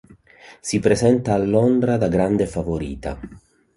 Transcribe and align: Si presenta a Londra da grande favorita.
Si 0.61 0.79
presenta 0.79 1.35
a 1.35 1.37
Londra 1.37 1.95
da 1.95 2.07
grande 2.07 2.47
favorita. 2.47 3.19